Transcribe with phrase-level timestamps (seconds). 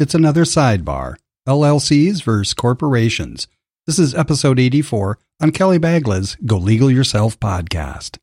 [0.00, 1.16] It's another sidebar
[1.48, 3.48] LLCs versus corporations.
[3.84, 8.18] This is episode 84 on Kelly Bagla's Go Legal Yourself podcast.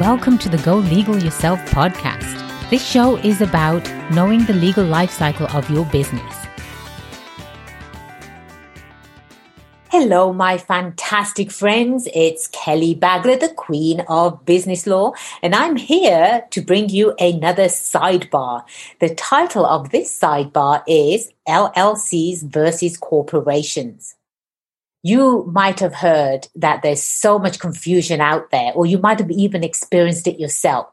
[0.00, 2.70] Welcome to the Go Legal Yourself podcast.
[2.70, 6.39] This show is about knowing the legal life cycle of your business.
[10.02, 12.08] Hello, my fantastic friends.
[12.14, 17.66] It's Kelly Bagla, the Queen of Business Law, and I'm here to bring you another
[17.66, 18.62] sidebar.
[19.00, 24.16] The title of this sidebar is LLCs versus corporations.
[25.02, 29.30] You might have heard that there's so much confusion out there, or you might have
[29.30, 30.88] even experienced it yourself.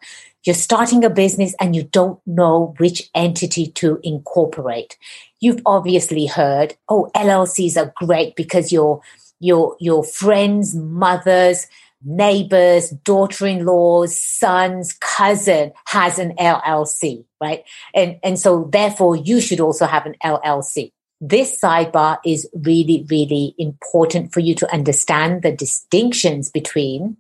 [0.46, 4.98] You're starting a business and you don't know which entity to incorporate
[5.40, 9.02] you've obviously heard, oh, LLCs are great because your
[9.40, 11.68] your your friends, mothers,
[12.04, 17.64] neighbors, daughter-in-laws, sons, cousin has an LLC, right?
[17.94, 20.92] And and so therefore you should also have an LLC.
[21.20, 27.18] This sidebar is really, really important for you to understand the distinctions between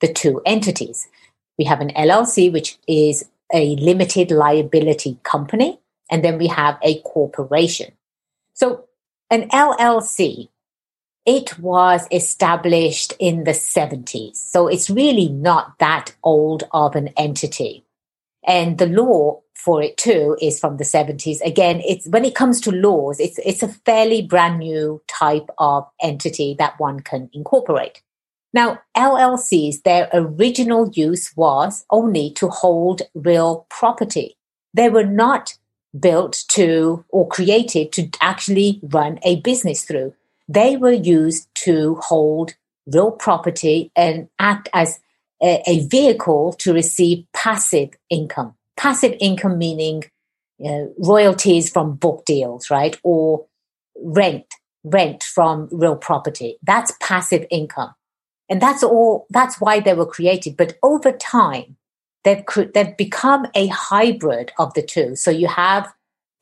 [0.00, 1.08] the two entities.
[1.58, 7.00] We have an LLC, which is a limited liability company, and then we have a
[7.00, 7.92] corporation.
[8.54, 8.84] So
[9.30, 10.48] an LLC,
[11.26, 14.36] it was established in the 70s.
[14.36, 17.84] So it's really not that old of an entity.
[18.46, 21.40] And the law for it too is from the 70s.
[21.42, 25.86] Again, it's when it comes to laws, it's it's a fairly brand new type of
[26.02, 28.02] entity that one can incorporate.
[28.52, 34.36] Now, LLCs, their original use was only to hold real property.
[34.74, 35.56] They were not
[35.98, 40.14] built to or created to actually run a business through.
[40.48, 42.54] They were used to hold
[42.86, 45.00] real property and act as
[45.42, 48.54] a, a vehicle to receive passive income.
[48.76, 50.04] Passive income meaning
[50.58, 52.98] you know, royalties from book deals, right?
[53.02, 53.46] Or
[54.00, 54.46] rent,
[54.84, 56.58] rent from real property.
[56.62, 57.94] That's passive income.
[58.48, 60.56] And that's all, that's why they were created.
[60.56, 61.76] But over time,
[62.24, 62.44] they've
[62.74, 65.16] they've become a hybrid of the two.
[65.16, 65.92] So you have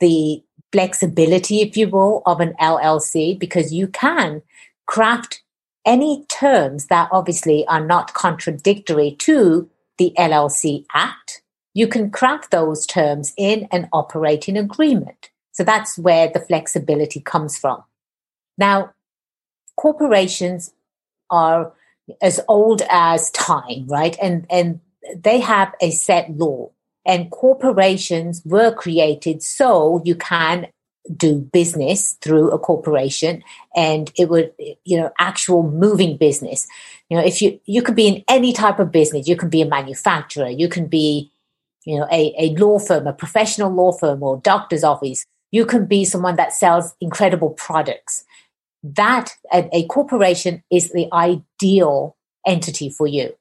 [0.01, 4.43] the flexibility, if you will, of an LLC because you can
[4.87, 5.43] craft
[5.85, 9.69] any terms that obviously are not contradictory to
[9.99, 11.43] the LLC Act.
[11.75, 15.31] You can craft those terms in an operating agreement.
[15.53, 17.83] So that's where the flexibility comes from.
[18.59, 18.93] Now,
[19.77, 20.73] corporations
[21.31, 21.73] are
[22.21, 24.17] as old as time, right?
[24.21, 24.81] And, and
[25.15, 26.71] they have a set law
[27.07, 30.67] and corporations were created so you can
[31.17, 33.43] do business through a corporation
[33.75, 34.53] and it would
[34.85, 36.67] you know actual moving business.
[37.09, 39.29] You know if you you could be in any type of business.
[39.29, 40.49] You can be a manufacturer.
[40.49, 41.31] You can be
[41.85, 45.25] you know a, a law firm a professional law firm or doctor's office.
[45.51, 48.25] You can be someone that sells incredible products.
[48.83, 52.17] That a, corporation is the ideal
[52.47, 53.35] entity for you.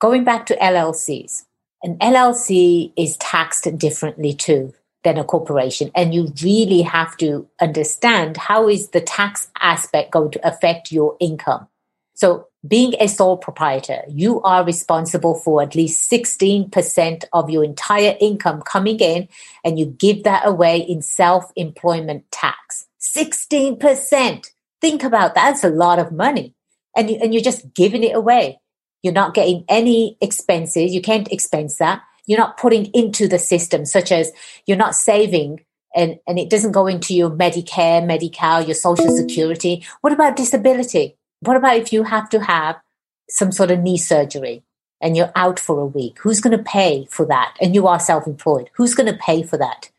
[0.00, 1.44] Going back to llcs
[1.82, 4.72] an LLC is taxed differently too
[5.04, 5.90] than a corporation.
[5.94, 11.16] And you really have to understand how is the tax aspect going to affect your
[11.20, 11.68] income.
[12.14, 18.16] So being a sole proprietor, you are responsible for at least 16% of your entire
[18.20, 19.28] income coming in
[19.64, 22.86] and you give that away in self-employment tax.
[23.00, 24.50] 16%.
[24.80, 25.50] Think about that.
[25.50, 26.54] That's a lot of money.
[26.96, 28.60] And, you, and you're just giving it away.
[29.02, 30.94] You're not getting any expenses.
[30.94, 32.02] You can't expense that.
[32.26, 34.32] You're not putting into the system, such as
[34.66, 39.84] you're not saving and, and it doesn't go into your Medicare, Medi-Cal, your social security.
[40.00, 41.16] What about disability?
[41.40, 42.80] What about if you have to have
[43.28, 44.62] some sort of knee surgery
[45.00, 46.18] and you're out for a week?
[46.20, 47.56] Who's going to pay for that?
[47.60, 48.70] And you are self-employed.
[48.74, 49.90] Who's going to pay for that?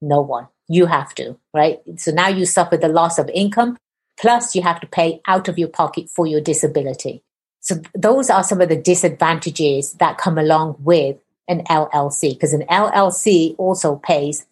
[0.00, 0.48] No one.
[0.68, 1.80] You have to, right?
[1.96, 3.76] So now you suffer the loss of income,
[4.18, 7.22] plus you have to pay out of your pocket for your disability.
[7.60, 11.18] So those are some of the disadvantages that come along with
[11.48, 14.46] an LLC because an LLC also pays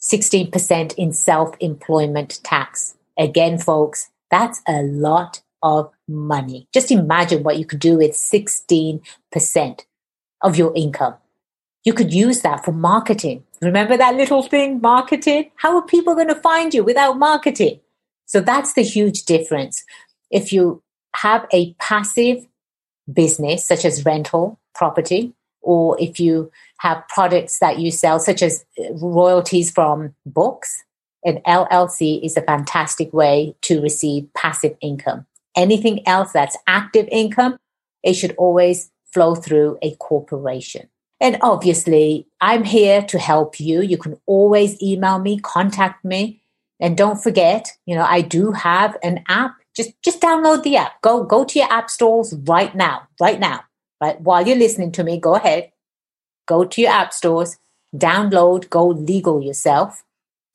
[0.00, 2.96] 16% in self-employment tax.
[3.18, 6.66] Again, folks, that's a lot of money.
[6.72, 9.00] Just imagine what you could do with 16%
[10.42, 11.14] of your income.
[11.84, 13.44] You could use that for marketing.
[13.60, 15.50] Remember that little thing, marketing?
[15.56, 17.80] How are people going to find you without marketing?
[18.26, 19.84] So that's the huge difference.
[20.30, 20.82] If you
[21.16, 22.46] have a passive
[23.12, 28.64] business, such as rental property, or if you have products that you sell, such as
[28.78, 30.82] uh, royalties from books,
[31.24, 35.26] an LLC is a fantastic way to receive passive income.
[35.56, 37.58] anything else that's active income,
[38.04, 40.88] it should always flow through a corporation.
[41.20, 43.82] And obviously, I'm here to help you.
[43.82, 46.40] You can always email me, contact me.
[46.80, 49.56] And don't forget, you know, I do have an app.
[49.76, 51.00] Just just download the app.
[51.02, 53.02] Go go to your app stores right now.
[53.20, 53.60] Right now.
[54.00, 54.20] Right?
[54.20, 55.72] While you're listening to me, go ahead.
[56.46, 57.58] Go to your app stores,
[57.94, 60.04] download Go Legal yourself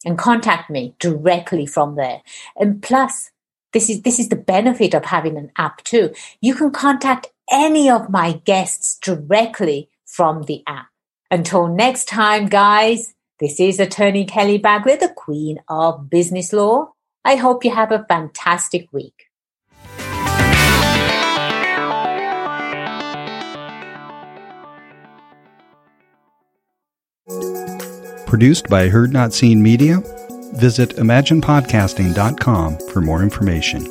[0.04, 2.22] and contact me directly from there.
[2.56, 3.32] And plus,
[3.74, 6.14] this is this is the benefit of having an app too.
[6.42, 10.88] You can contact any of my guests directly from the app.
[11.30, 16.94] Until next time, guys, this is Attorney Kelly Bagla, the Queen of Business Law.
[17.26, 19.26] I hope you have a fantastic week.
[28.36, 30.04] Produced by Heard Not Seen Media.
[30.56, 33.86] Visit imaginepodcasting.com for more information.